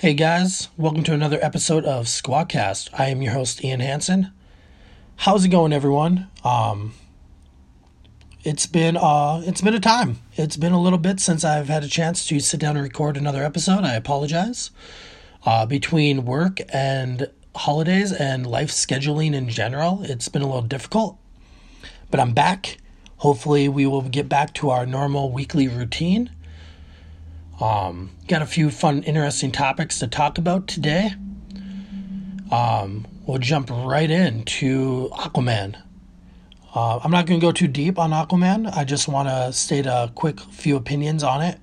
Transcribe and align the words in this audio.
Hey 0.00 0.14
guys, 0.14 0.68
welcome 0.76 1.02
to 1.02 1.12
another 1.12 1.40
episode 1.42 1.84
of 1.84 2.06
Squadcast. 2.06 2.88
I 2.96 3.06
am 3.06 3.20
your 3.20 3.32
host 3.32 3.64
Ian 3.64 3.80
Hansen. 3.80 4.30
How's 5.16 5.44
it 5.44 5.48
going, 5.48 5.72
everyone? 5.72 6.28
Um, 6.44 6.94
it's 8.44 8.66
been 8.66 8.96
uh, 8.96 9.42
it's 9.44 9.60
been 9.60 9.74
a 9.74 9.80
time. 9.80 10.20
It's 10.36 10.56
been 10.56 10.70
a 10.70 10.80
little 10.80 11.00
bit 11.00 11.18
since 11.18 11.44
I've 11.44 11.66
had 11.66 11.82
a 11.82 11.88
chance 11.88 12.24
to 12.28 12.38
sit 12.38 12.60
down 12.60 12.76
and 12.76 12.84
record 12.84 13.16
another 13.16 13.42
episode. 13.42 13.82
I 13.82 13.94
apologize. 13.94 14.70
Uh, 15.44 15.66
between 15.66 16.24
work 16.24 16.60
and 16.72 17.28
holidays 17.56 18.12
and 18.12 18.46
life 18.46 18.70
scheduling 18.70 19.34
in 19.34 19.48
general, 19.48 20.02
it's 20.04 20.28
been 20.28 20.42
a 20.42 20.46
little 20.46 20.62
difficult. 20.62 21.18
But 22.12 22.20
I'm 22.20 22.34
back. 22.34 22.78
Hopefully, 23.16 23.68
we 23.68 23.84
will 23.84 24.02
get 24.02 24.28
back 24.28 24.54
to 24.54 24.70
our 24.70 24.86
normal 24.86 25.32
weekly 25.32 25.66
routine. 25.66 26.30
Um, 27.60 28.10
got 28.28 28.42
a 28.42 28.46
few 28.46 28.70
fun, 28.70 29.02
interesting 29.02 29.50
topics 29.50 29.98
to 29.98 30.06
talk 30.06 30.38
about 30.38 30.68
today. 30.68 31.10
Um, 32.50 33.06
we'll 33.26 33.38
jump 33.38 33.68
right 33.70 34.10
into 34.10 35.08
Aquaman. 35.12 35.80
Uh, 36.74 37.00
I'm 37.02 37.10
not 37.10 37.26
going 37.26 37.40
to 37.40 37.44
go 37.46 37.50
too 37.52 37.66
deep 37.66 37.98
on 37.98 38.10
Aquaman. 38.10 38.74
I 38.76 38.84
just 38.84 39.08
want 39.08 39.28
to 39.28 39.52
state 39.52 39.86
a 39.86 40.12
quick 40.14 40.40
few 40.40 40.76
opinions 40.76 41.22
on 41.22 41.42
it. 41.42 41.58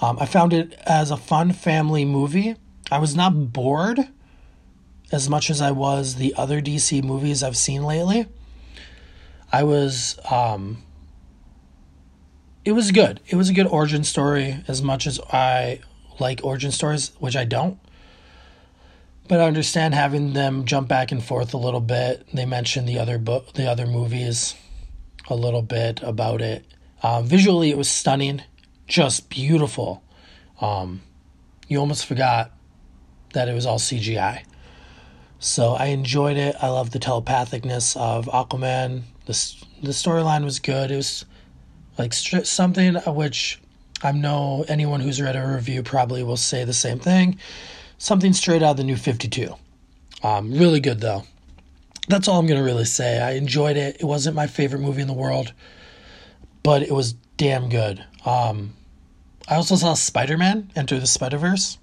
Um, 0.00 0.18
I 0.20 0.26
found 0.26 0.52
it 0.52 0.74
as 0.86 1.10
a 1.10 1.16
fun 1.16 1.52
family 1.52 2.04
movie. 2.04 2.54
I 2.90 2.98
was 2.98 3.16
not 3.16 3.52
bored 3.52 3.98
as 5.10 5.28
much 5.28 5.50
as 5.50 5.60
I 5.60 5.70
was 5.70 6.16
the 6.16 6.34
other 6.36 6.60
DC 6.60 7.02
movies 7.02 7.42
I've 7.42 7.56
seen 7.56 7.82
lately. 7.82 8.26
I 9.52 9.64
was 9.64 10.18
um, 10.30 10.82
it 12.66 12.72
was 12.72 12.90
good. 12.90 13.20
It 13.28 13.36
was 13.36 13.48
a 13.48 13.54
good 13.54 13.68
origin 13.68 14.02
story 14.02 14.56
as 14.66 14.82
much 14.82 15.06
as 15.06 15.20
I 15.32 15.78
like 16.18 16.40
origin 16.42 16.72
stories, 16.72 17.12
which 17.20 17.36
I 17.36 17.44
don't. 17.44 17.78
But 19.28 19.40
I 19.40 19.44
understand 19.44 19.94
having 19.94 20.32
them 20.32 20.64
jump 20.64 20.88
back 20.88 21.12
and 21.12 21.22
forth 21.22 21.54
a 21.54 21.58
little 21.58 21.80
bit. 21.80 22.26
They 22.34 22.44
mentioned 22.44 22.88
the 22.88 22.98
other 22.98 23.18
book, 23.18 23.52
the 23.52 23.70
other 23.70 23.86
movies, 23.86 24.56
a 25.28 25.36
little 25.36 25.62
bit 25.62 26.02
about 26.02 26.42
it. 26.42 26.64
Uh, 27.04 27.22
visually, 27.22 27.70
it 27.70 27.78
was 27.78 27.88
stunning, 27.88 28.42
just 28.88 29.30
beautiful. 29.30 30.02
Um, 30.60 31.02
you 31.68 31.78
almost 31.78 32.04
forgot 32.04 32.50
that 33.32 33.48
it 33.48 33.54
was 33.54 33.64
all 33.64 33.78
CGI. 33.78 34.42
So 35.38 35.74
I 35.74 35.86
enjoyed 35.86 36.36
it. 36.36 36.56
I 36.60 36.68
love 36.68 36.90
the 36.90 36.98
telepathicness 36.98 37.96
of 37.96 38.26
Aquaman. 38.26 39.02
The 39.26 39.54
the 39.82 39.92
storyline 39.92 40.42
was 40.42 40.58
good. 40.58 40.90
It 40.90 40.96
was 40.96 41.26
like 41.98 42.12
something 42.12 42.94
which 42.94 43.60
I 44.02 44.12
know 44.12 44.64
anyone 44.68 45.00
who's 45.00 45.20
read 45.20 45.36
a 45.36 45.46
review 45.46 45.82
probably 45.82 46.22
will 46.22 46.36
say 46.36 46.64
the 46.64 46.72
same 46.72 46.98
thing. 46.98 47.38
Something 47.98 48.32
straight 48.32 48.62
out 48.62 48.72
of 48.72 48.76
the 48.76 48.84
new 48.84 48.96
52. 48.96 49.54
Um, 50.22 50.52
really 50.52 50.80
good 50.80 51.00
though. 51.00 51.24
That's 52.08 52.28
all 52.28 52.38
I'm 52.38 52.46
going 52.46 52.60
to 52.60 52.64
really 52.64 52.84
say. 52.84 53.20
I 53.20 53.32
enjoyed 53.32 53.76
it. 53.76 53.96
It 54.00 54.04
wasn't 54.04 54.36
my 54.36 54.46
favorite 54.46 54.80
movie 54.80 55.02
in 55.02 55.08
the 55.08 55.14
world, 55.14 55.52
but 56.62 56.82
it 56.82 56.92
was 56.92 57.14
damn 57.36 57.68
good. 57.68 58.04
Um, 58.24 58.74
I 59.48 59.56
also 59.56 59.76
saw 59.76 59.94
Spider 59.94 60.36
Man 60.36 60.70
Enter 60.76 61.00
the 61.00 61.06
Spider 61.06 61.38
Verse. 61.38 61.78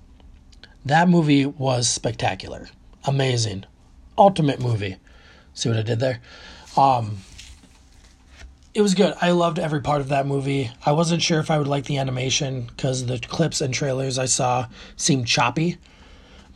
That 0.86 1.10
movie 1.10 1.46
was 1.46 1.88
spectacular. 1.88 2.68
Amazing. 3.06 3.66
Ultimate 4.18 4.60
movie. 4.60 4.98
See 5.54 5.70
what 5.70 5.78
I 5.78 5.82
did 5.82 6.00
there? 6.00 6.22
Um, 6.76 7.18
it 8.74 8.82
was 8.82 8.96
good. 8.96 9.14
I 9.22 9.32
loved 9.32 9.60
every 9.60 9.82
part 9.82 10.02
of 10.02 10.10
that 10.10 10.26
movie. 10.26 10.72
I 10.86 10.94
wasn't 10.94 11.22
sure 11.22 11.40
if 11.40 11.52
I 11.52 11.58
would 11.58 11.68
like 11.68 11.86
the 11.86 11.98
animation 11.98 12.64
because 12.64 13.06
the 13.06 13.20
clips 13.20 13.62
and 13.62 13.74
trailers 13.74 14.18
I 14.18 14.26
saw 14.26 14.68
seemed 14.96 15.28
choppy, 15.28 15.78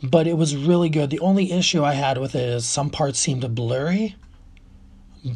but 0.02 0.26
it 0.26 0.36
was 0.36 0.56
really 0.56 0.88
good. 0.88 1.10
The 1.10 1.20
only 1.20 1.52
issue 1.52 1.84
I 1.84 1.92
had 1.94 2.18
with 2.18 2.34
it 2.34 2.48
is 2.48 2.66
some 2.66 2.90
parts 2.90 3.20
seemed 3.20 3.54
blurry, 3.54 4.16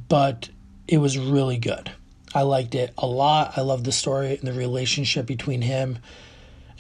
but 0.08 0.48
it 0.88 0.98
was 0.98 1.18
really 1.18 1.58
good. 1.58 1.92
I 2.34 2.42
liked 2.42 2.74
it 2.74 2.92
a 2.98 3.06
lot. 3.06 3.56
I 3.56 3.60
loved 3.60 3.84
the 3.84 3.92
story 3.92 4.36
and 4.36 4.48
the 4.48 4.52
relationship 4.52 5.26
between 5.26 5.62
him 5.62 5.98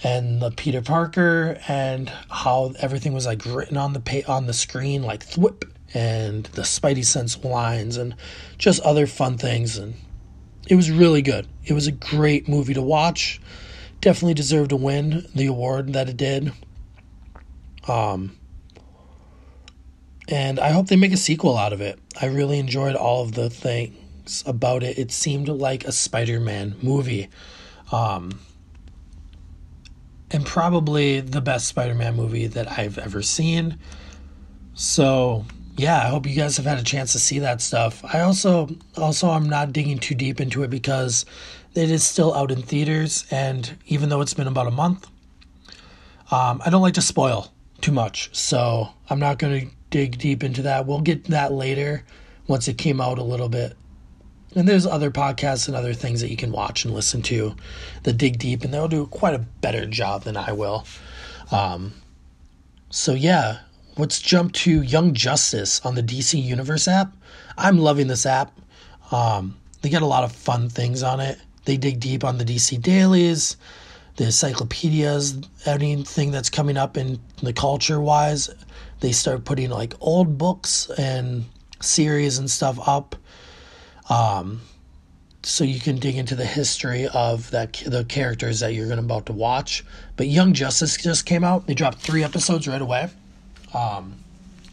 and 0.02 0.40
the 0.40 0.50
Peter 0.50 0.82
Parker 0.82 1.58
and 1.68 2.10
how 2.28 2.72
everything 2.80 3.12
was 3.12 3.26
like 3.26 3.44
written 3.46 3.76
on 3.76 3.92
the 3.92 4.00
pa- 4.00 4.32
on 4.32 4.46
the 4.46 4.52
screen 4.52 5.02
like 5.02 5.24
thwip 5.24 5.70
and 5.94 6.44
the 6.46 6.62
Spidey 6.62 7.04
Sense 7.04 7.42
lines 7.44 7.96
and 7.96 8.14
just 8.58 8.80
other 8.80 9.06
fun 9.06 9.38
things. 9.38 9.76
And 9.78 9.94
it 10.68 10.74
was 10.74 10.90
really 10.90 11.22
good. 11.22 11.46
It 11.64 11.72
was 11.72 11.86
a 11.86 11.92
great 11.92 12.48
movie 12.48 12.74
to 12.74 12.82
watch. 12.82 13.40
Definitely 14.00 14.34
deserved 14.34 14.70
to 14.70 14.76
win 14.76 15.26
the 15.34 15.46
award 15.46 15.92
that 15.92 16.08
it 16.08 16.16
did. 16.16 16.52
Um, 17.86 18.36
and 20.28 20.58
I 20.60 20.70
hope 20.70 20.86
they 20.86 20.96
make 20.96 21.12
a 21.12 21.16
sequel 21.16 21.56
out 21.56 21.72
of 21.72 21.80
it. 21.80 21.98
I 22.20 22.26
really 22.26 22.58
enjoyed 22.58 22.94
all 22.94 23.22
of 23.22 23.32
the 23.32 23.50
things 23.50 24.44
about 24.46 24.82
it. 24.82 24.98
It 24.98 25.10
seemed 25.10 25.48
like 25.48 25.84
a 25.84 25.92
Spider 25.92 26.40
Man 26.40 26.76
movie. 26.80 27.28
Um, 27.90 28.40
and 30.30 30.46
probably 30.46 31.20
the 31.20 31.40
best 31.40 31.68
Spider 31.68 31.94
Man 31.94 32.16
movie 32.16 32.46
that 32.46 32.78
I've 32.78 32.98
ever 32.98 33.20
seen. 33.22 33.78
So 34.74 35.44
yeah, 35.76 35.98
I 35.98 36.08
hope 36.08 36.26
you 36.26 36.36
guys 36.36 36.56
have 36.58 36.66
had 36.66 36.78
a 36.78 36.84
chance 36.84 37.12
to 37.12 37.18
see 37.18 37.38
that 37.40 37.60
stuff. 37.60 38.04
I 38.04 38.20
also 38.20 38.68
also 38.96 39.30
I'm 39.30 39.48
not 39.48 39.72
digging 39.72 39.98
too 39.98 40.14
deep 40.14 40.40
into 40.40 40.62
it 40.62 40.70
because 40.70 41.24
it 41.74 41.90
is 41.90 42.02
still 42.02 42.34
out 42.34 42.50
in 42.50 42.62
theaters, 42.62 43.24
and 43.30 43.78
even 43.86 44.08
though 44.08 44.20
it's 44.20 44.34
been 44.34 44.46
about 44.46 44.66
a 44.66 44.72
month, 44.72 45.08
um, 46.30 46.60
I 46.64 46.70
don't 46.70 46.82
like 46.82 46.94
to 46.94 47.02
spoil 47.02 47.52
too 47.80 47.92
much, 47.92 48.34
so 48.34 48.90
I'm 49.08 49.18
not 49.18 49.38
going 49.38 49.60
to 49.60 49.74
dig 49.90 50.18
deep 50.18 50.44
into 50.44 50.62
that. 50.62 50.86
We'll 50.86 51.00
get 51.00 51.24
that 51.24 51.52
later 51.52 52.04
once 52.46 52.68
it 52.68 52.78
came 52.78 53.00
out 53.00 53.18
a 53.18 53.22
little 53.22 53.48
bit. 53.48 53.76
And 54.54 54.68
there's 54.68 54.86
other 54.86 55.10
podcasts 55.10 55.66
and 55.66 55.76
other 55.76 55.94
things 55.94 56.20
that 56.20 56.30
you 56.30 56.36
can 56.36 56.52
watch 56.52 56.84
and 56.84 56.92
listen 56.92 57.22
to 57.22 57.56
that 58.02 58.18
dig 58.18 58.38
deep, 58.38 58.64
and 58.64 58.72
they'll 58.72 58.88
do 58.88 59.06
quite 59.06 59.34
a 59.34 59.38
better 59.38 59.86
job 59.86 60.24
than 60.24 60.36
I 60.36 60.52
will. 60.52 60.86
Um, 61.50 61.94
so 62.90 63.14
yeah, 63.14 63.60
let's 63.96 64.20
jump 64.20 64.52
to 64.52 64.82
Young 64.82 65.14
Justice 65.14 65.84
on 65.84 65.94
the 65.94 66.02
DC 66.02 66.42
Universe 66.42 66.88
app. 66.88 67.12
I'm 67.58 67.78
loving 67.78 68.06
this 68.06 68.26
app. 68.26 68.58
Um, 69.10 69.56
they 69.82 69.88
get 69.88 70.02
a 70.02 70.06
lot 70.06 70.24
of 70.24 70.32
fun 70.32 70.68
things 70.68 71.02
on 71.02 71.20
it. 71.20 71.38
They 71.64 71.76
dig 71.76 72.00
deep 72.00 72.24
on 72.24 72.38
the 72.38 72.44
DC 72.44 72.80
dailies, 72.80 73.56
the 74.16 74.24
encyclopedias, 74.24 75.38
anything 75.66 76.30
that's 76.30 76.50
coming 76.50 76.76
up 76.76 76.96
in 76.96 77.20
the 77.42 77.52
culture 77.52 78.00
wise. 78.00 78.50
They 79.00 79.12
start 79.12 79.44
putting 79.44 79.70
like 79.70 79.94
old 80.00 80.38
books 80.38 80.90
and 80.98 81.44
series 81.80 82.38
and 82.38 82.50
stuff 82.50 82.78
up. 82.88 83.16
Um, 84.08 84.60
so 85.44 85.64
you 85.64 85.80
can 85.80 85.96
dig 85.96 86.16
into 86.16 86.36
the 86.36 86.44
history 86.44 87.08
of 87.08 87.50
that 87.50 87.82
the 87.84 88.04
characters 88.04 88.60
that 88.60 88.74
you're 88.74 88.86
going 88.86 88.98
about 88.98 89.26
to 89.26 89.32
watch. 89.32 89.84
But 90.16 90.28
Young 90.28 90.52
Justice 90.52 90.96
just 90.96 91.26
came 91.26 91.42
out. 91.42 91.66
They 91.66 91.74
dropped 91.74 91.98
three 91.98 92.22
episodes 92.22 92.68
right 92.68 92.80
away. 92.80 93.08
Um, 93.74 94.14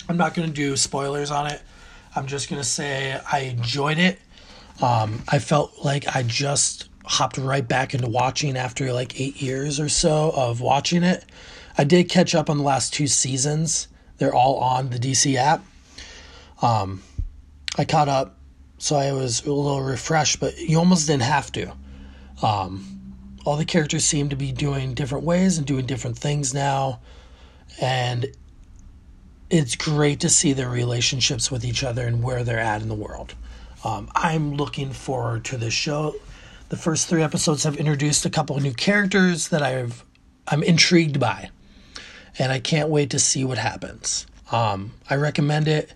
I'm 0.08 0.18
not 0.18 0.34
going 0.34 0.48
to 0.48 0.54
do 0.54 0.76
spoilers 0.76 1.32
on 1.32 1.48
it. 1.48 1.62
I'm 2.16 2.28
just 2.28 2.50
going 2.50 2.62
to 2.62 2.68
say 2.68 3.20
I 3.32 3.40
enjoyed 3.42 4.00
it. 4.00 4.20
Um, 4.82 5.24
I 5.28 5.40
felt 5.40 5.84
like 5.84 6.16
I 6.16 6.24
just 6.24 6.90
hopped 7.06 7.38
right 7.38 7.68
back 7.68 7.94
into 7.94 8.08
watching 8.08 8.58
after 8.58 8.92
like 8.94 9.20
eight 9.20 9.42
years 9.42 9.80
or 9.80 9.90
so 9.90 10.32
of 10.36 10.62
watching 10.62 11.04
it. 11.04 11.26
I 11.78 11.84
did 11.84 12.10
catch 12.10 12.36
up 12.36 12.50
on 12.50 12.58
the 12.58 12.64
last 12.64 12.94
two 12.94 13.08
seasons. 13.08 13.88
They're 14.18 14.34
all 14.34 14.58
on 14.58 14.90
the 14.90 14.98
DC 14.98 15.36
app. 15.36 15.64
Um, 16.62 17.02
I 17.78 17.86
caught 17.86 18.10
up, 18.10 18.38
so 18.78 18.96
I 18.96 19.14
was 19.14 19.46
a 19.46 19.52
little 19.52 19.81
refreshed, 19.81 20.40
but 20.40 20.58
you 20.58 20.78
almost 20.78 21.08
didn't 21.08 21.24
have 21.24 21.52
to. 21.54 21.72
Um, 22.42 23.14
all 23.46 23.56
the 23.56 23.66
characters 23.66 24.04
seem 24.04 24.30
to 24.30 24.36
be 24.36 24.52
doing 24.52 24.94
different 24.94 25.24
ways 25.24 25.58
and 25.58 25.66
doing 25.66 25.86
different 25.86 26.18
things 26.18 26.54
now, 26.54 27.00
and 27.80 28.28
it's 29.50 29.75
great 29.75 30.19
to 30.22 30.30
see 30.30 30.54
their 30.54 30.69
relationships 30.69 31.50
with 31.50 31.66
each 31.66 31.84
other 31.84 32.06
and 32.06 32.22
where 32.22 32.44
they're 32.44 32.60
at 32.60 32.81
in 32.81 32.88
the 32.88 32.96
world. 32.96 33.34
Um, 33.84 34.10
I'm 34.13 34.56
looking 34.56 34.92
forward 34.92 35.46
to 35.46 35.57
this 35.57 35.74
show. 35.74 36.16
The 36.69 36.78
first 36.78 37.07
three 37.07 37.24
episodes 37.24 37.63
have 37.63 37.78
introduced 37.78 38.25
a 38.25 38.30
couple 38.30 38.56
of 38.56 38.63
new 38.63 38.74
characters 38.74 39.50
that 39.50 39.63
I've 39.63 40.06
I'm 40.48 40.63
intrigued 40.63 41.19
by, 41.19 41.50
and 42.40 42.51
I 42.51 42.60
can't 42.60 42.90
wait 42.90 43.12
to 43.12 43.19
see 43.19 43.44
what 43.46 43.57
happens. 43.60 44.25
Um, 44.51 44.94
I 45.10 45.16
recommend 45.16 45.68
it. 45.68 45.94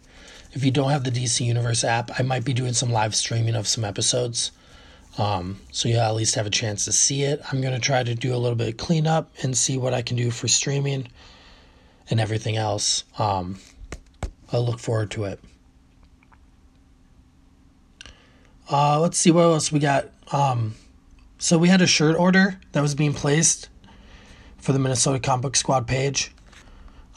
If 0.54 0.64
you 0.64 0.70
don't 0.70 0.92
have 0.92 1.04
the 1.04 1.12
DC 1.12 1.44
Universe 1.44 1.84
app, 1.84 2.12
I 2.20 2.24
might 2.24 2.46
be 2.46 2.54
doing 2.54 2.74
some 2.74 2.92
live 2.92 3.16
streaming 3.16 3.56
of 3.56 3.68
some 3.68 3.84
episodes. 3.84 4.52
Um, 5.18 5.60
so 5.72 5.90
you 5.90 5.98
at 5.98 6.14
least 6.14 6.36
have 6.36 6.46
a 6.46 6.52
chance 6.52 6.86
to 6.86 6.92
see 6.92 7.24
it. 7.24 7.42
I'm 7.52 7.62
going 7.62 7.74
to 7.74 7.80
try 7.80 8.04
to 8.04 8.16
do 8.16 8.36
a 8.36 8.38
little 8.38 8.56
bit 8.56 8.70
of 8.70 8.78
cleanup 8.78 9.32
and 9.42 9.58
see 9.58 9.78
what 9.78 9.94
I 9.94 10.04
can 10.04 10.18
do 10.18 10.30
for 10.30 10.48
streaming 10.48 11.08
and 12.10 12.20
everything 12.20 12.58
else. 12.58 13.04
Um, 13.18 13.60
I 14.52 14.58
look 14.58 14.80
forward 14.80 15.12
to 15.12 15.26
it. 15.26 15.40
Uh, 18.72 19.00
let's 19.00 19.18
see 19.18 19.32
what 19.32 19.42
else 19.42 19.72
we 19.72 19.80
got. 19.80 20.10
Um, 20.32 20.76
so 21.38 21.58
we 21.58 21.68
had 21.68 21.82
a 21.82 21.88
shirt 21.88 22.16
order 22.16 22.60
that 22.72 22.82
was 22.82 22.96
being 22.96 23.14
placed 23.14 23.70
for 24.58 24.72
the 24.72 24.80
Minnesota 24.80 25.20
Comic 25.20 25.42
Book 25.42 25.56
Squad 25.56 25.88
page 25.88 26.34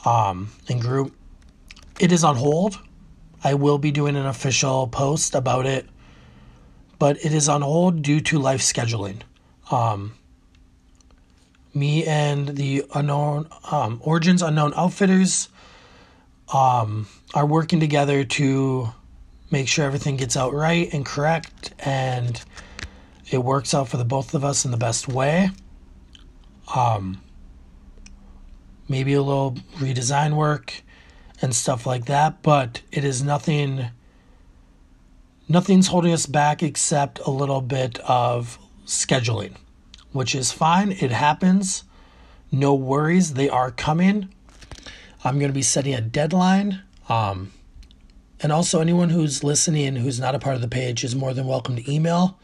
um, 0.05 0.51
and 0.67 0.81
group. 0.81 1.13
It 1.99 2.11
is 2.11 2.23
on 2.23 2.35
hold. 2.35 2.79
I 3.43 3.53
will 3.53 3.77
be 3.77 3.91
doing 3.91 4.15
an 4.15 4.25
official 4.25 4.87
post 4.87 5.33
about 5.33 5.65
it, 5.65 5.87
but 6.99 7.23
it 7.23 7.33
is 7.33 7.47
on 7.47 7.61
hold 7.61 8.01
due 8.01 8.19
to 8.21 8.39
life 8.39 8.61
scheduling. 8.61 9.21
Um, 9.71 10.15
me 11.77 12.05
and 12.05 12.49
the 12.49 12.85
unknown 12.93 13.47
um, 13.71 14.01
Origins 14.03 14.41
Unknown 14.41 14.73
Outfitters 14.75 15.49
um, 16.53 17.07
are 17.33 17.45
working 17.45 17.79
together 17.79 18.23
to 18.23 18.89
make 19.51 19.67
sure 19.67 19.85
everything 19.85 20.17
gets 20.17 20.35
out 20.35 20.53
right 20.53 20.93
and 20.93 21.05
correct 21.05 21.73
and 21.79 22.43
it 23.29 23.39
works 23.39 23.73
out 23.73 23.89
for 23.89 23.97
the 23.97 24.05
both 24.05 24.33
of 24.33 24.43
us 24.43 24.65
in 24.65 24.71
the 24.71 24.77
best 24.77 25.07
way. 25.07 25.49
Um, 26.73 27.21
maybe 28.87 29.13
a 29.13 29.21
little 29.21 29.53
redesign 29.75 30.35
work 30.35 30.81
and 31.41 31.55
stuff 31.55 31.85
like 31.85 32.05
that, 32.05 32.41
but 32.41 32.81
it 32.91 33.03
is 33.03 33.23
nothing 33.23 33.87
nothing's 35.49 35.87
holding 35.87 36.11
us 36.11 36.25
back 36.25 36.61
except 36.61 37.19
a 37.19 37.31
little 37.31 37.61
bit 37.61 37.99
of 37.99 38.57
scheduling, 38.85 39.55
which 40.17 40.33
is 40.33 40.51
fine. 40.51 40.91
It 40.91 41.11
happens. 41.11 41.83
No 42.51 42.73
worries, 42.73 43.35
they 43.35 43.47
are 43.47 43.69
coming. 43.69 44.33
I'm 45.23 45.37
going 45.37 45.51
to 45.51 45.55
be 45.55 45.61
setting 45.61 45.93
a 45.93 46.01
deadline. 46.01 46.81
Um, 47.07 47.51
and 48.41 48.51
also, 48.51 48.81
anyone 48.81 49.09
who's 49.09 49.43
listening 49.43 49.95
who's 49.95 50.19
not 50.19 50.33
a 50.33 50.39
part 50.39 50.55
of 50.55 50.61
the 50.61 50.67
page 50.67 51.03
is 51.03 51.15
more 51.15 51.33
than 51.33 51.45
welcome 51.45 51.75
to 51.75 51.91
email 51.91 52.39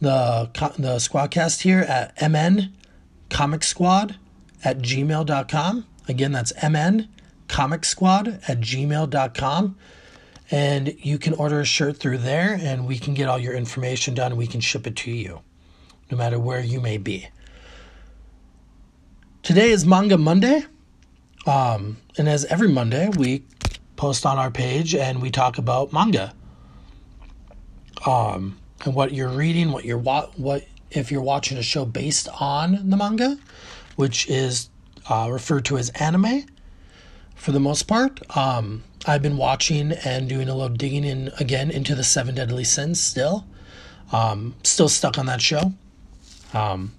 the 0.00 0.50
the 0.78 0.96
squadcast 0.96 1.60
here 1.60 1.80
at 1.80 2.14
mn 2.22 2.72
comic 3.28 3.62
squad 3.62 4.16
at 4.64 4.78
gmail.com. 4.78 5.86
Again, 6.08 6.32
that's 6.32 6.52
mn 6.62 7.08
comic 7.48 7.84
squad 7.84 8.40
at 8.48 8.60
gmail.com. 8.60 9.76
And 10.50 10.96
you 10.98 11.18
can 11.18 11.34
order 11.34 11.60
a 11.60 11.64
shirt 11.64 11.98
through 11.98 12.18
there, 12.18 12.58
and 12.60 12.86
we 12.86 12.98
can 12.98 13.14
get 13.14 13.28
all 13.28 13.38
your 13.38 13.54
information 13.54 14.14
done. 14.14 14.36
We 14.36 14.46
can 14.48 14.60
ship 14.60 14.86
it 14.86 14.96
to 14.96 15.10
you, 15.10 15.42
no 16.10 16.16
matter 16.16 16.38
where 16.38 16.60
you 16.60 16.80
may 16.80 16.98
be. 16.98 17.28
Today 19.42 19.70
is 19.70 19.86
Manga 19.86 20.18
Monday. 20.18 20.64
Um, 21.46 21.96
and 22.18 22.28
as 22.28 22.44
every 22.46 22.68
Monday, 22.68 23.08
we 23.16 23.44
post 23.96 24.26
on 24.26 24.38
our 24.38 24.50
page 24.50 24.94
and 24.94 25.22
we 25.22 25.30
talk 25.30 25.58
about 25.58 25.92
manga. 25.92 26.34
Um, 28.06 28.58
and 28.84 28.94
what 28.94 29.12
you're 29.12 29.28
reading, 29.28 29.72
what 29.72 29.84
you're 29.84 29.98
wa- 29.98 30.30
what 30.36 30.66
if 30.90 31.10
you're 31.10 31.22
watching 31.22 31.58
a 31.58 31.62
show 31.62 31.84
based 31.84 32.28
on 32.40 32.90
the 32.90 32.96
manga, 32.96 33.38
which 33.96 34.28
is 34.28 34.68
uh, 35.08 35.28
referred 35.30 35.64
to 35.66 35.78
as 35.78 35.90
anime 35.90 36.46
for 37.34 37.52
the 37.52 37.60
most 37.60 37.84
part. 37.84 38.20
Um, 38.36 38.82
I've 39.06 39.22
been 39.22 39.36
watching 39.36 39.92
and 39.92 40.28
doing 40.28 40.48
a 40.48 40.54
little 40.54 40.76
digging 40.76 41.04
in 41.04 41.30
again 41.38 41.70
into 41.70 41.94
the 41.94 42.04
Seven 42.04 42.34
Deadly 42.34 42.64
Sins 42.64 43.00
still. 43.00 43.46
Um, 44.12 44.54
still 44.64 44.88
stuck 44.88 45.18
on 45.18 45.26
that 45.26 45.40
show. 45.40 45.72
Um, 46.54 46.92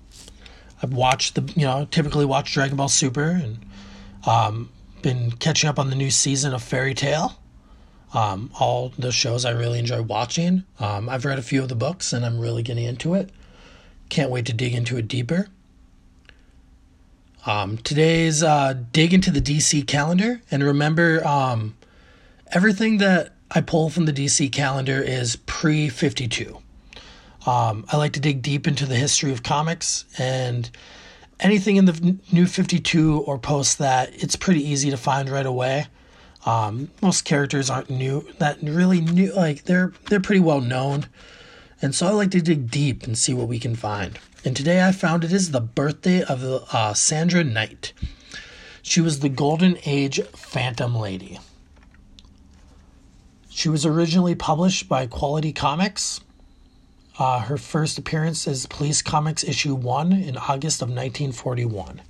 I've 0.82 0.94
watched 0.94 1.36
the, 1.36 1.42
you 1.56 1.66
know, 1.66 1.88
typically 1.92 2.26
watch 2.26 2.54
Dragon 2.54 2.78
Ball 2.78 2.90
Super 2.90 3.30
and 3.30 3.60
um, 4.26 4.70
been 5.02 5.32
catching 5.32 5.70
up 5.70 5.80
on 5.80 5.90
the 5.90 5.96
new 5.96 6.10
season 6.10 6.54
of 6.54 6.64
Fairy 6.64 6.94
Tail. 6.94 7.38
Um, 8.14 8.52
all 8.60 8.90
the 8.98 9.12
shows 9.12 9.46
I 9.46 9.52
really 9.52 9.80
enjoy 9.80 10.02
watching. 10.02 10.64
Um, 10.80 11.08
I've 11.08 11.24
read 11.24 11.40
a 11.40 11.44
few 11.44 11.62
of 11.62 11.70
the 11.70 11.76
books 11.76 12.12
and 12.12 12.26
I'm 12.26 12.40
really 12.40 12.62
getting 12.62 12.84
into 12.84 13.14
it. 13.14 13.30
Can't 14.10 14.30
wait 14.30 14.46
to 14.48 14.54
dig 14.54 14.74
into 14.74 14.98
it 14.98 15.08
deeper. 15.08 15.48
Um, 17.46 17.78
today's 17.78 18.44
uh, 18.44 18.76
dig 18.92 19.14
into 19.14 19.32
the 19.32 19.42
DC 19.42 19.88
calendar. 19.88 20.42
And 20.52 20.64
remember, 20.64 21.26
um, 21.26 21.76
everything 22.52 22.98
that 22.98 23.34
I 23.50 23.62
pull 23.62 23.90
from 23.90 24.06
the 24.06 24.14
DC 24.14 24.52
calendar 24.52 25.02
is 25.02 25.38
pre 25.38 25.90
52. 25.90 26.62
Um, 27.46 27.86
I 27.90 27.98
like 27.98 28.14
to 28.14 28.20
dig 28.20 28.42
deep 28.42 28.68
into 28.68 28.86
the 28.86 28.96
history 28.96 29.32
of 29.32 29.44
comics 29.44 30.06
and 30.18 30.70
anything 31.40 31.76
in 31.76 31.86
the 31.86 32.18
new 32.32 32.46
52 32.46 33.22
or 33.22 33.38
post 33.40 33.80
that, 33.80 34.12
it's 34.14 34.36
pretty 34.36 34.68
easy 34.68 34.92
to 34.92 34.98
find 34.98 35.30
right 35.30 35.46
away. 35.46 35.88
Um, 36.46 36.90
most 37.02 37.26
characters 37.26 37.70
aren't 37.70 37.90
new, 37.90 38.28
that 38.40 38.62
really 38.62 39.02
new, 39.02 39.34
like 39.34 39.64
they're 39.66 39.94
they're 40.10 40.20
pretty 40.20 40.40
well 40.42 40.62
known, 40.62 41.06
and 41.82 41.94
so 41.94 42.08
I 42.08 42.12
like 42.12 42.32
to 42.32 42.42
dig 42.42 42.72
deep 42.72 43.04
and 43.04 43.16
see 43.16 43.34
what 43.34 43.48
we 43.48 43.60
can 43.60 43.76
find. 43.76 44.18
And 44.44 44.56
today 44.56 44.84
I 44.84 44.92
found 44.92 45.24
it 45.24 45.32
is 45.32 45.52
the 45.52 45.62
birthday 45.62 46.24
of 46.24 46.44
uh, 46.74 46.96
Sandra 46.96 47.44
Knight. 47.44 47.94
She 48.82 49.02
was 49.02 49.20
the 49.20 49.30
Golden 49.30 49.78
Age 49.86 50.20
Phantom 50.30 50.96
Lady. 50.96 51.40
She 53.50 53.70
was 53.70 53.86
originally 53.86 54.34
published 54.34 54.90
by 54.90 55.06
Quality 55.06 55.54
Comics 55.54 56.22
uh, 57.20 57.40
her 57.42 57.58
first 57.58 57.98
appearance 57.98 58.48
is 58.48 58.66
Police 58.66 59.02
Comics 59.02 59.44
issue 59.44 59.76
1 59.76 60.14
in 60.14 60.38
August 60.38 60.82
of 60.82 60.90
1941. 60.90 62.02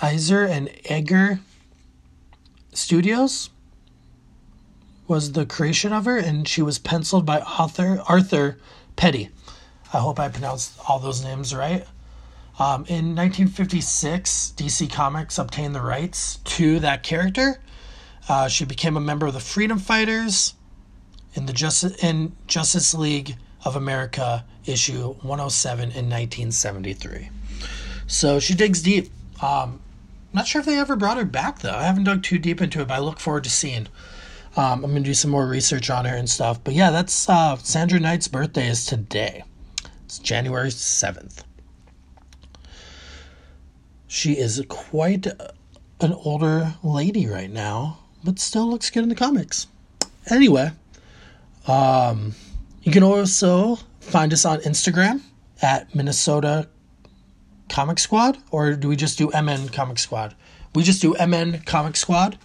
Iser 0.00 0.44
and 0.44 0.70
Egger 0.84 1.40
Studios 2.72 3.50
was 5.06 5.32
the 5.32 5.46
creation 5.46 5.92
of 5.92 6.04
her, 6.04 6.18
and 6.18 6.46
she 6.46 6.62
was 6.62 6.78
penciled 6.78 7.24
by 7.24 7.40
author 7.40 8.02
Arthur 8.08 8.58
Peddy. 8.96 9.30
I 9.92 9.98
hope 9.98 10.18
I 10.18 10.28
pronounced 10.28 10.72
all 10.88 10.98
those 10.98 11.22
names 11.22 11.54
right. 11.54 11.86
Um, 12.58 12.84
in 12.86 13.16
1956, 13.16 14.54
DC 14.56 14.90
Comics 14.90 15.38
obtained 15.38 15.74
the 15.74 15.80
rights 15.80 16.36
to 16.44 16.80
that 16.80 17.02
character 17.02 17.60
uh, 18.28 18.48
she 18.48 18.64
became 18.64 18.96
a 18.96 19.00
member 19.00 19.26
of 19.26 19.34
the 19.34 19.40
Freedom 19.40 19.78
Fighters 19.78 20.54
in 21.34 21.46
the 21.46 21.52
Justice 21.52 22.02
in 22.02 22.34
Justice 22.46 22.94
League 22.94 23.36
of 23.64 23.76
America 23.76 24.44
issue 24.66 25.14
107 25.22 25.82
in 25.82 26.08
1973. 26.08 27.30
So 28.06 28.38
she 28.38 28.54
digs 28.54 28.82
deep. 28.82 29.10
Um, 29.42 29.80
not 30.32 30.46
sure 30.46 30.60
if 30.60 30.66
they 30.66 30.78
ever 30.78 30.96
brought 30.96 31.16
her 31.16 31.24
back 31.24 31.60
though. 31.60 31.74
I 31.74 31.82
haven't 31.82 32.04
dug 32.04 32.22
too 32.22 32.38
deep 32.38 32.60
into 32.60 32.80
it, 32.80 32.88
but 32.88 32.94
I 32.94 32.98
look 32.98 33.20
forward 33.20 33.44
to 33.44 33.50
seeing. 33.50 33.88
Um, 34.56 34.84
I'm 34.84 34.92
gonna 34.92 35.00
do 35.00 35.14
some 35.14 35.30
more 35.30 35.46
research 35.46 35.90
on 35.90 36.04
her 36.04 36.16
and 36.16 36.28
stuff. 36.30 36.62
But 36.62 36.74
yeah, 36.74 36.90
that's 36.90 37.28
uh, 37.28 37.56
Sandra 37.56 38.00
Knight's 38.00 38.28
birthday 38.28 38.68
is 38.68 38.86
today. 38.86 39.44
It's 40.04 40.18
January 40.18 40.68
7th. 40.68 41.42
She 44.06 44.38
is 44.38 44.62
quite 44.68 45.26
an 46.00 46.12
older 46.12 46.74
lady 46.82 47.26
right 47.26 47.50
now 47.50 48.03
but 48.24 48.38
still 48.38 48.68
looks 48.68 48.90
good 48.90 49.02
in 49.02 49.08
the 49.08 49.14
comics. 49.14 49.66
Anyway, 50.30 50.72
um, 51.66 52.34
you 52.82 52.90
can 52.90 53.02
also 53.02 53.76
find 54.00 54.32
us 54.32 54.44
on 54.44 54.60
Instagram 54.60 55.20
at 55.62 55.94
Minnesota 55.94 56.68
Comic 57.68 57.98
Squad, 57.98 58.38
or 58.50 58.72
do 58.74 58.88
we 58.88 58.96
just 58.96 59.18
do 59.18 59.30
MN 59.30 59.68
Comic 59.68 59.98
Squad? 59.98 60.34
We 60.74 60.82
just 60.82 61.00
do 61.00 61.14
MN 61.14 61.62
Comic 61.64 61.96
Squad. 61.96 62.38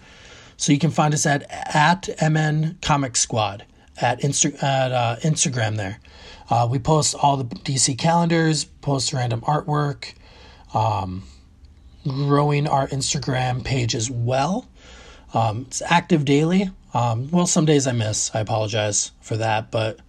So 0.56 0.72
you 0.72 0.78
can 0.78 0.90
find 0.90 1.14
us 1.14 1.24
at 1.24 1.44
at 1.74 2.08
MN 2.20 2.78
Comic 2.82 3.16
Squad 3.16 3.64
at 4.00 4.20
Insta 4.20 4.62
at 4.62 4.92
uh, 4.92 5.16
Instagram. 5.22 5.76
There, 5.76 5.98
uh, 6.50 6.68
we 6.70 6.78
post 6.78 7.14
all 7.14 7.38
the 7.38 7.44
DC 7.44 7.96
calendars, 7.96 8.64
post 8.64 9.12
random 9.14 9.40
artwork, 9.40 10.12
um, 10.74 11.24
growing 12.06 12.66
our 12.66 12.88
Instagram 12.88 13.64
page 13.64 13.94
as 13.94 14.10
well. 14.10 14.68
Um, 15.34 15.66
it's 15.68 15.82
active 15.82 16.24
daily. 16.24 16.70
Um, 16.92 17.30
well, 17.30 17.46
some 17.46 17.64
days 17.64 17.86
I 17.86 17.92
miss. 17.92 18.30
I 18.34 18.40
apologize 18.40 19.12
for 19.20 19.36
that, 19.36 19.70
but 19.70 20.00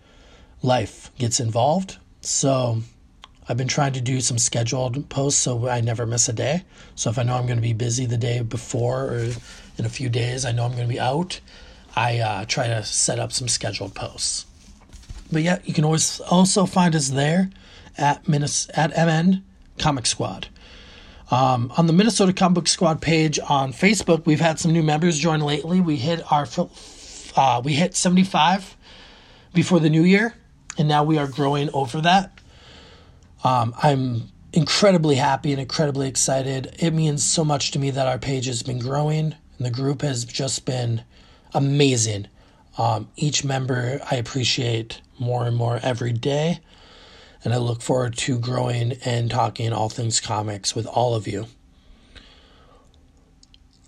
life 0.64 1.12
gets 1.18 1.40
involved. 1.40 1.98
So 2.22 2.82
I've 3.48 3.58
been 3.58 3.68
trying 3.68 3.94
to 3.94 4.02
do 4.02 4.22
some 4.22 4.38
scheduled 4.38 5.10
posts 5.10 5.42
so 5.42 5.68
I 5.68 5.82
never 5.82 6.06
miss 6.06 6.30
a 6.30 6.34
day. 6.34 6.64
So 6.96 7.10
if 7.10 7.20
I 7.20 7.24
know 7.24 7.36
I'm 7.36 7.46
going 7.46 7.58
to 7.58 7.62
be 7.62 7.74
busy 7.74 8.06
the 8.06 8.18
day 8.18 8.42
before 8.42 9.06
or 9.06 9.30
in 9.78 9.86
a 9.86 9.90
few 9.90 10.10
days, 10.10 10.46
I 10.46 10.52
know 10.52 10.66
I'm 10.66 10.72
going 10.72 10.88
to 10.88 10.94
be 10.94 11.00
out. 11.00 11.40
I 11.96 12.20
uh, 12.20 12.46
try 12.46 12.68
to 12.68 12.84
set 12.84 13.20
up 13.20 13.32
some 13.32 13.48
scheduled 13.48 13.94
posts. 13.94 14.46
But 15.32 15.44
yeah, 15.44 15.60
you 15.66 15.74
can 15.74 15.86
always 15.86 16.20
also 16.22 16.66
find 16.66 16.96
us 16.96 17.10
there 17.10 17.50
at 17.98 18.24
Minis- 18.26 18.70
at 18.74 18.92
MN 18.92 19.44
Comic 19.78 20.06
Squad. 20.06 20.48
Um, 21.32 21.72
on 21.78 21.88
the 21.88 21.94
Minnesota 21.94 22.34
Comic 22.34 22.56
Book 22.56 22.68
Squad 22.68 23.02
page 23.02 23.40
on 23.40 23.72
Facebook, 23.72 24.26
we've 24.26 24.42
had 24.42 24.60
some 24.60 24.74
new 24.74 24.84
members 24.84 25.18
join 25.18 25.40
lately. 25.40 25.80
We 25.80 25.96
hit 25.96 26.30
our 26.30 26.46
uh, 27.38 27.62
we 27.64 27.72
hit 27.72 27.96
75 27.96 28.76
before 29.54 29.80
the 29.80 29.90
new 29.90 30.04
year, 30.04 30.34
and 30.78 30.90
now 30.90 31.06
we 31.06 31.18
are 31.18 31.28
growing 31.28 31.70
over 31.74 32.02
that. 32.02 32.38
Um, 33.46 33.74
I'm 33.82 34.24
incredibly 34.52 35.16
happy 35.16 35.54
and 35.54 35.62
incredibly 35.62 36.10
excited. 36.10 36.76
It 36.80 36.92
means 36.92 37.24
so 37.24 37.46
much 37.46 37.72
to 37.72 37.80
me 37.80 37.92
that 37.92 38.08
our 38.08 38.20
page 38.20 38.46
has 38.48 38.62
been 38.62 38.80
growing, 38.80 39.34
and 39.58 39.66
the 39.66 39.72
group 39.72 40.02
has 40.02 40.26
just 40.26 40.66
been 40.66 41.06
amazing. 41.54 42.28
Um, 42.78 43.08
each 43.16 43.46
member 43.46 44.02
I 44.12 44.16
appreciate 44.16 45.02
more 45.18 45.46
and 45.46 45.56
more 45.56 45.80
every 45.82 46.12
day. 46.12 46.60
And 47.44 47.54
I 47.54 47.58
look 47.58 47.82
forward 47.82 48.16
to 48.18 48.38
growing 48.38 48.94
and 49.04 49.30
talking 49.32 49.74
all 49.74 49.90
things 49.90 50.20
comics 50.20 50.76
with 50.76 50.86
all 50.86 51.16
of 51.16 51.28
you. 51.28 51.48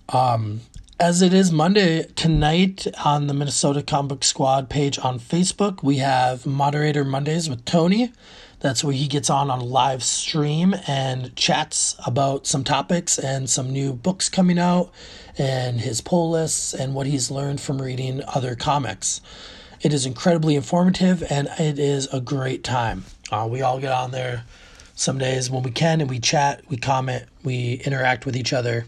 Um, 0.09 0.61
as 0.99 1.21
it 1.21 1.33
is 1.33 1.51
Monday 1.51 2.03
tonight 2.15 2.87
on 3.03 3.27
the 3.27 3.33
Minnesota 3.33 3.81
Comic 3.81 4.23
Squad 4.23 4.69
page 4.69 4.97
on 4.99 5.19
Facebook, 5.19 5.83
we 5.83 5.97
have 5.97 6.45
Moderator 6.45 7.03
Mondays 7.03 7.49
with 7.49 7.65
Tony. 7.65 8.11
That's 8.59 8.83
where 8.83 8.93
he 8.93 9.07
gets 9.07 9.29
on 9.29 9.51
on 9.51 9.59
live 9.59 10.03
stream 10.03 10.73
and 10.87 11.35
chats 11.35 11.95
about 12.05 12.47
some 12.47 12.63
topics 12.63 13.19
and 13.19 13.49
some 13.49 13.73
new 13.73 13.91
books 13.91 14.29
coming 14.29 14.57
out 14.57 14.91
and 15.37 15.81
his 15.81 15.99
pull 15.99 16.29
lists 16.29 16.73
and 16.73 16.95
what 16.95 17.07
he's 17.07 17.29
learned 17.29 17.59
from 17.59 17.81
reading 17.81 18.23
other 18.27 18.55
comics. 18.55 19.19
It 19.81 19.93
is 19.93 20.05
incredibly 20.05 20.55
informative 20.55 21.23
and 21.29 21.47
it 21.59 21.79
is 21.79 22.07
a 22.13 22.21
great 22.21 22.63
time. 22.63 23.05
Uh, 23.31 23.47
we 23.49 23.61
all 23.61 23.79
get 23.79 23.91
on 23.91 24.11
there 24.11 24.43
some 24.95 25.17
days 25.17 25.49
when 25.49 25.63
we 25.63 25.71
can 25.71 26.01
and 26.01 26.09
we 26.09 26.19
chat, 26.19 26.61
we 26.69 26.77
comment, 26.77 27.25
we 27.43 27.81
interact 27.85 28.25
with 28.25 28.35
each 28.35 28.53
other. 28.53 28.85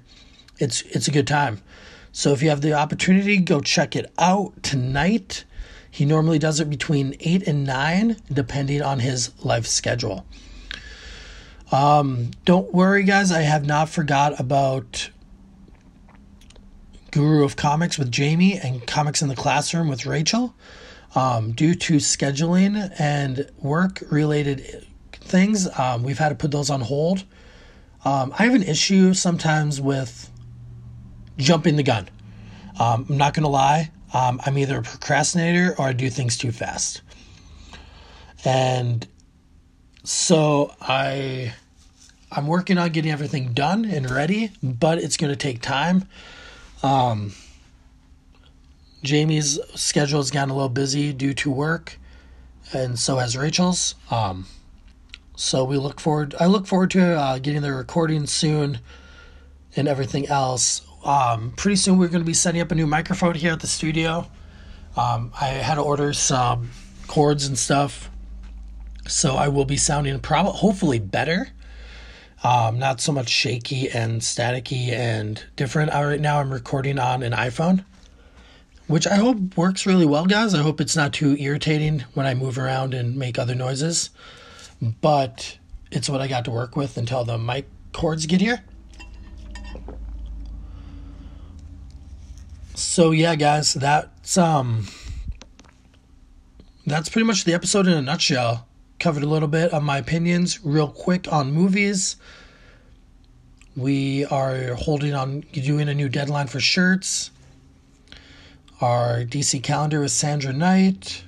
It's 0.57 0.81
it's 0.83 1.07
a 1.07 1.11
good 1.11 1.27
time. 1.27 1.61
So 2.11 2.31
if 2.31 2.41
you 2.41 2.49
have 2.49 2.61
the 2.61 2.73
opportunity, 2.73 3.37
go 3.37 3.59
check 3.59 3.95
it 3.95 4.11
out 4.17 4.63
tonight. 4.63 5.43
He 5.91 6.05
normally 6.05 6.39
does 6.39 6.59
it 6.59 6.69
between 6.69 7.15
8 7.19 7.47
and 7.47 7.65
9, 7.65 8.17
depending 8.31 8.81
on 8.81 8.99
his 8.99 9.31
life 9.43 9.65
schedule. 9.65 10.25
Um, 11.71 12.31
don't 12.45 12.73
worry, 12.73 13.03
guys, 13.03 13.31
I 13.31 13.41
have 13.41 13.65
not 13.65 13.89
forgot 13.89 14.39
about 14.39 15.09
Guru 17.15 17.45
of 17.45 17.55
Comics 17.55 17.97
with 17.97 18.11
Jamie 18.11 18.59
and 18.59 18.85
Comics 18.85 19.21
in 19.21 19.29
the 19.29 19.37
Classroom 19.37 19.87
with 19.87 20.05
Rachel. 20.05 20.53
Um, 21.15 21.53
due 21.53 21.73
to 21.73 21.93
scheduling 21.93 22.93
and 22.99 23.49
work 23.57 24.03
related 24.11 24.85
things, 25.13 25.65
um, 25.79 26.03
we've 26.03 26.17
had 26.17 26.27
to 26.27 26.35
put 26.35 26.51
those 26.51 26.69
on 26.69 26.81
hold. 26.81 27.23
Um, 28.03 28.33
I 28.37 28.43
have 28.43 28.53
an 28.53 28.63
issue 28.63 29.13
sometimes 29.13 29.79
with 29.79 30.29
jumping 31.37 31.77
the 31.77 31.83
gun. 31.83 32.09
Um, 32.77 33.05
I'm 33.09 33.17
not 33.17 33.33
going 33.33 33.43
to 33.43 33.49
lie. 33.49 33.91
Um, 34.13 34.41
I'm 34.45 34.57
either 34.57 34.79
a 34.79 34.81
procrastinator 34.81 35.73
or 35.77 35.85
I 35.87 35.93
do 35.93 36.09
things 36.09 36.37
too 36.37 36.51
fast. 36.51 37.01
And 38.43 39.07
so 40.03 40.75
I 40.81 41.53
I'm 42.29 42.47
working 42.47 42.77
on 42.77 42.89
getting 42.89 43.13
everything 43.13 43.53
done 43.53 43.85
and 43.85 44.11
ready, 44.11 44.51
but 44.61 44.97
it's 44.97 45.15
going 45.15 45.31
to 45.31 45.37
take 45.37 45.61
time. 45.61 46.09
Um, 46.85 47.33
Jamie's 49.03 49.59
schedule 49.73 50.19
has 50.19 50.29
gotten 50.29 50.51
a 50.51 50.53
little 50.53 50.69
busy 50.69 51.13
due 51.13 51.33
to 51.33 51.49
work, 51.49 51.97
and 52.73 52.97
so 52.97 53.17
has 53.17 53.35
Rachel's. 53.35 53.95
Um, 54.11 54.45
so 55.35 55.63
we 55.63 55.77
look 55.77 55.99
forward. 55.99 56.35
I 56.39 56.45
look 56.45 56.67
forward 56.67 56.91
to 56.91 57.03
uh, 57.03 57.39
getting 57.39 57.61
the 57.61 57.73
recording 57.73 58.27
soon, 58.27 58.79
and 59.75 59.87
everything 59.87 60.27
else. 60.27 60.81
Um, 61.03 61.53
pretty 61.55 61.75
soon 61.75 61.97
we're 61.97 62.07
going 62.07 62.23
to 62.23 62.25
be 62.25 62.33
setting 62.33 62.61
up 62.61 62.71
a 62.71 62.75
new 62.75 62.87
microphone 62.87 63.35
here 63.35 63.53
at 63.53 63.59
the 63.59 63.67
studio. 63.67 64.27
Um, 64.95 65.31
I 65.39 65.47
had 65.47 65.75
to 65.75 65.81
order 65.81 66.13
some 66.13 66.69
cords 67.07 67.47
and 67.47 67.57
stuff, 67.57 68.09
so 69.07 69.35
I 69.35 69.47
will 69.47 69.65
be 69.65 69.77
sounding 69.77 70.19
probably 70.19 70.53
hopefully 70.53 70.99
better. 70.99 71.49
Um, 72.45 72.77
not 72.77 73.01
so 73.01 73.11
much 73.11 73.27
shaky 73.27 73.89
and 73.89 74.21
staticky 74.21 74.89
and 74.89 75.43
different. 75.55 75.91
I, 75.91 76.05
right 76.05 76.21
now 76.21 76.39
I'm 76.39 76.53
recording 76.53 76.99
on 76.99 77.23
an 77.23 77.31
iPhone, 77.33 77.83
which 78.85 79.07
I 79.07 79.15
hope 79.15 79.57
works 79.57 79.87
really 79.87 80.05
well, 80.05 80.27
guys. 80.27 80.53
I 80.53 80.61
hope 80.61 80.79
it's 80.79 80.95
not 80.95 81.11
too 81.11 81.35
irritating 81.39 82.05
when 82.13 82.27
I 82.27 82.35
move 82.35 82.59
around 82.59 82.93
and 82.93 83.15
make 83.15 83.39
other 83.39 83.55
noises, 83.55 84.11
but 85.01 85.57
it's 85.89 86.07
what 86.07 86.21
I 86.21 86.27
got 86.27 86.45
to 86.45 86.51
work 86.51 86.75
with 86.75 86.97
until 86.97 87.23
the 87.23 87.39
mic 87.39 87.67
cords 87.93 88.27
get 88.27 88.41
here. 88.41 88.63
So 92.75 93.09
yeah, 93.09 93.33
guys, 93.33 93.73
that's 93.73 94.37
um 94.37 94.85
that's 96.85 97.09
pretty 97.09 97.25
much 97.25 97.43
the 97.43 97.55
episode 97.55 97.87
in 97.87 97.93
a 97.93 98.03
nutshell 98.03 98.67
covered 98.99 99.23
a 99.23 99.27
little 99.27 99.47
bit 99.47 99.71
of 99.73 99.83
my 99.83 99.97
opinions 99.97 100.63
real 100.63 100.87
quick 100.87 101.31
on 101.31 101.51
movies. 101.51 102.15
We 103.75 104.25
are 104.25 104.73
holding 104.75 105.13
on 105.13 105.41
doing 105.51 105.89
a 105.89 105.93
new 105.93 106.07
deadline 106.07 106.47
for 106.47 106.59
shirts. 106.59 107.31
Our 108.79 109.23
DC 109.23 109.63
calendar 109.63 109.99
with 109.99 110.11
Sandra 110.11 110.53
Knight. 110.53 111.23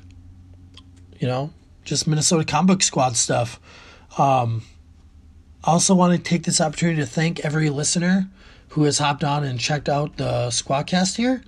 You 1.20 1.28
know, 1.28 1.52
just 1.84 2.08
Minnesota 2.08 2.46
Comic 2.46 2.68
Book 2.68 2.84
Squad 2.84 3.18
stuff. 3.18 3.60
Um, 4.18 4.64
I 5.64 5.72
also 5.72 5.94
want 5.94 6.16
to 6.16 6.30
take 6.30 6.44
this 6.44 6.62
opportunity 6.62 7.02
to 7.02 7.06
thank 7.08 7.42
every 7.42 7.70
listener 7.70 8.30
who 8.70 8.84
has 8.84 9.00
hopped 9.00 9.24
on 9.24 9.44
and 9.44 9.60
checked 9.60 9.90
out 9.90 10.18
the 10.18 10.48
Squadcast 10.48 11.18
here. 11.18 11.44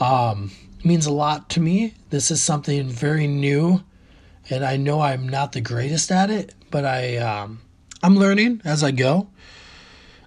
Um, 0.00 0.50
means 0.84 1.06
a 1.06 1.12
lot 1.12 1.50
to 1.50 1.60
me. 1.60 1.94
This 2.10 2.30
is 2.30 2.42
something 2.42 2.88
very 2.88 3.26
new 3.26 3.82
and 4.50 4.64
I 4.64 4.76
know 4.76 5.00
I'm 5.00 5.28
not 5.28 5.52
the 5.52 5.60
greatest 5.60 6.10
at 6.10 6.30
it, 6.30 6.54
but 6.70 6.84
I 6.84 7.16
um, 7.16 7.60
I'm 8.02 8.16
learning 8.16 8.62
as 8.64 8.82
I 8.82 8.90
go. 8.90 9.28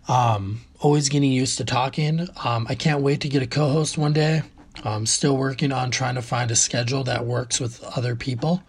Um, 0.07 0.61
always 0.79 1.09
getting 1.09 1.31
used 1.31 1.57
to 1.57 1.65
talking. 1.65 2.27
Um, 2.43 2.65
I 2.69 2.75
can't 2.75 3.01
wait 3.01 3.21
to 3.21 3.29
get 3.29 3.41
a 3.41 3.47
co-host 3.47 3.97
one 3.97 4.13
day. 4.13 4.41
I'm 4.83 5.05
still 5.05 5.35
working 5.35 5.71
on 5.71 5.91
trying 5.91 6.15
to 6.15 6.21
find 6.21 6.51
a 6.51 6.55
schedule 6.55 7.03
that 7.05 7.25
works 7.25 7.59
with 7.59 7.83
other 7.83 8.15
people. 8.15 8.63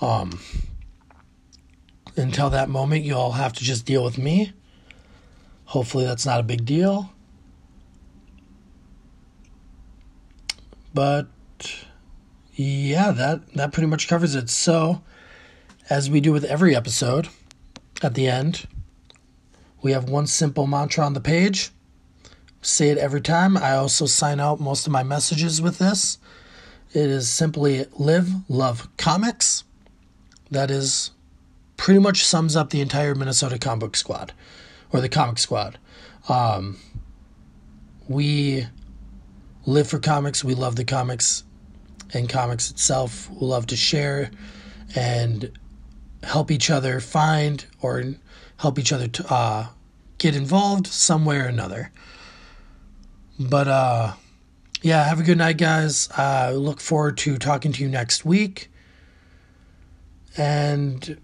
Um, 0.00 0.40
until 2.16 2.50
that 2.50 2.68
moment, 2.68 3.04
you'll 3.04 3.32
have 3.32 3.52
to 3.54 3.64
just 3.64 3.84
deal 3.84 4.04
with 4.04 4.18
me. 4.18 4.52
Hopefully, 5.66 6.04
that's 6.04 6.26
not 6.26 6.40
a 6.40 6.42
big 6.42 6.64
deal. 6.64 7.12
But 10.94 11.28
yeah, 12.54 13.12
that 13.12 13.54
that 13.54 13.72
pretty 13.72 13.86
much 13.86 14.08
covers 14.08 14.34
it. 14.34 14.50
So, 14.50 15.02
as 15.88 16.10
we 16.10 16.20
do 16.20 16.32
with 16.32 16.44
every 16.44 16.76
episode, 16.76 17.28
at 18.02 18.14
the 18.14 18.28
end, 18.28 18.66
we 19.82 19.92
have 19.92 20.08
one 20.08 20.26
simple 20.26 20.66
mantra 20.66 21.04
on 21.04 21.14
the 21.14 21.20
page. 21.20 21.70
Say 22.60 22.90
it 22.90 22.98
every 22.98 23.20
time. 23.20 23.56
I 23.56 23.72
also 23.72 24.06
sign 24.06 24.38
out 24.38 24.60
most 24.60 24.86
of 24.86 24.92
my 24.92 25.02
messages 25.02 25.60
with 25.60 25.78
this. 25.78 26.18
It 26.92 27.08
is 27.08 27.28
simply 27.28 27.86
live, 27.94 28.28
love 28.48 28.88
comics. 28.98 29.64
That 30.50 30.70
is 30.70 31.10
pretty 31.76 32.00
much 32.00 32.24
sums 32.24 32.54
up 32.54 32.70
the 32.70 32.80
entire 32.82 33.14
Minnesota 33.14 33.58
Comic 33.58 33.80
Book 33.80 33.96
Squad 33.96 34.32
or 34.92 35.00
the 35.00 35.08
Comic 35.08 35.38
Squad. 35.38 35.78
Um, 36.28 36.76
we 38.08 38.66
live 39.64 39.88
for 39.88 39.98
comics. 39.98 40.44
We 40.44 40.54
love 40.54 40.76
the 40.76 40.84
comics 40.84 41.44
and 42.12 42.28
comics 42.28 42.70
itself. 42.70 43.30
We 43.30 43.46
love 43.46 43.66
to 43.68 43.76
share 43.76 44.30
and 44.94 45.50
help 46.22 46.50
each 46.50 46.70
other 46.70 47.00
find 47.00 47.64
or 47.80 48.14
help 48.58 48.78
each 48.78 48.92
other 48.92 49.08
to 49.08 49.32
uh, 49.32 49.66
get 50.18 50.36
involved 50.36 50.86
some 50.86 51.24
way 51.24 51.38
or 51.38 51.46
another. 51.46 51.90
But 53.38 53.68
uh, 53.68 54.12
yeah, 54.82 55.04
have 55.04 55.20
a 55.20 55.24
good 55.24 55.38
night, 55.38 55.58
guys. 55.58 56.08
I 56.16 56.48
uh, 56.48 56.50
look 56.52 56.80
forward 56.80 57.16
to 57.18 57.38
talking 57.38 57.72
to 57.72 57.82
you 57.82 57.88
next 57.88 58.24
week. 58.24 58.70
And 60.36 61.20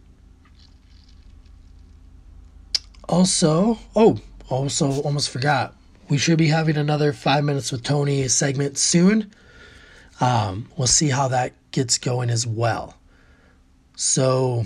also, 3.08 3.78
oh, 3.96 4.20
also 4.48 5.00
almost 5.02 5.30
forgot. 5.30 5.74
We 6.08 6.18
should 6.18 6.38
be 6.38 6.48
having 6.48 6.76
another 6.76 7.12
five 7.12 7.44
minutes 7.44 7.70
with 7.72 7.82
Tony 7.82 8.26
segment 8.28 8.78
soon. 8.78 9.30
Um, 10.20 10.68
we'll 10.76 10.86
see 10.86 11.08
how 11.08 11.28
that 11.28 11.52
gets 11.70 11.98
going 11.98 12.30
as 12.30 12.46
well. 12.46 12.96
So, 13.96 14.64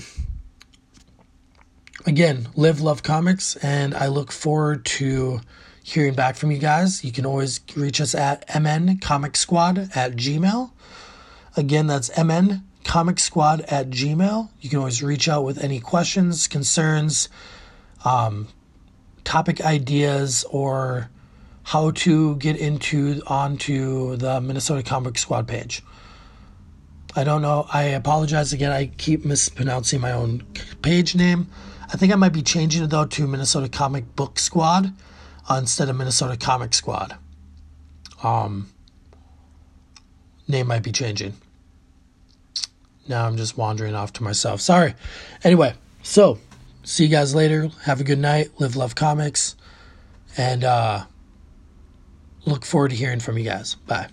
again, 2.07 2.49
live, 2.55 2.81
love 2.81 3.03
comics, 3.03 3.57
and 3.57 3.95
I 3.95 4.09
look 4.09 4.33
forward 4.33 4.85
to 4.87 5.41
hearing 5.83 6.15
back 6.15 6.37
from 6.37 6.51
you 6.51 6.59
guys. 6.59 7.05
You 7.05 7.13
can 7.13 7.27
always 7.27 7.61
reach 7.75 8.01
us 8.01 8.15
at 8.15 8.45
mn 8.55 8.99
comic 8.99 9.37
squad 9.37 9.91
at 9.95 10.13
gmail. 10.13 10.71
Again, 11.57 11.87
that's 11.87 12.11
mn 12.17 12.63
comic 12.85 13.19
squad 13.19 13.63
at 13.63 13.91
gmail. 13.91 14.51
You 14.61 14.71
can 14.71 14.79
always 14.79 15.03
reach 15.03 15.29
out 15.29 15.45
with 15.45 15.63
any 15.63 15.81
questions, 15.81 16.47
concerns, 16.47 17.29
um, 18.05 18.49
topic 19.25 19.61
ideas, 19.61 20.45
or 20.51 21.11
how 21.65 21.91
to 21.93 22.37
get 22.37 22.57
into 22.57 23.23
onto 23.27 24.17
the 24.17 24.41
Minnesota 24.41 24.83
Comic 24.83 25.13
Book 25.13 25.19
Squad 25.19 25.47
page. 25.47 25.83
I 27.15 27.25
don't 27.25 27.43
know. 27.43 27.67
I 27.73 27.85
apologize 27.85 28.53
again. 28.53 28.73
I 28.73 28.87
keep 28.87 29.25
mispronouncing 29.25 30.01
my 30.01 30.13
own 30.13 30.45
page 30.81 31.15
name. 31.15 31.49
I 31.93 31.97
think 31.97 32.13
I 32.13 32.17
might 32.17 32.33
be 32.33 32.43
changing 32.43 32.83
it 32.83 32.91
though 32.91 33.05
to 33.05 33.27
Minnesota 33.27 33.69
Comic 33.69 34.17
Book 34.17 34.39
Squad 34.39 34.93
uh, 35.49 35.55
instead 35.55 35.89
of 35.89 35.97
Minnesota 35.97 36.37
Comic 36.37 36.73
Squad. 36.73 37.17
Um, 38.23 38.71
name 40.49 40.69
might 40.69 40.83
be 40.83 40.93
changing. 40.93 41.35
Now 43.09 43.27
I'm 43.27 43.37
just 43.37 43.59
wandering 43.59 43.95
off 43.95 44.13
to 44.15 44.23
myself. 44.23 44.61
Sorry. 44.61 44.95
Anyway, 45.45 45.75
so 46.03 46.39
see 46.83 47.05
you 47.05 47.11
guys 47.11 47.35
later. 47.35 47.71
Have 47.83 48.01
a 48.01 48.05
good 48.05 48.19
night. 48.19 48.51
Live 48.59 48.77
Love 48.77 48.95
Comics. 48.95 49.57
And 50.37 50.65
uh, 50.65 51.05
look 52.45 52.65
forward 52.65 52.91
to 52.91 52.97
hearing 52.97 53.21
from 53.21 53.39
you 53.39 53.45
guys. 53.45 53.75
Bye. 53.87 54.09